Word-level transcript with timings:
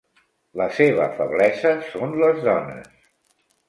La 0.61 0.67
seva 0.77 1.05
feblesa 1.19 1.77
són 1.93 2.19
les 2.25 2.45
dones. 2.51 2.95